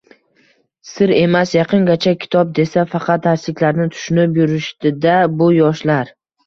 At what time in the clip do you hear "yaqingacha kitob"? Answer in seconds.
1.57-2.57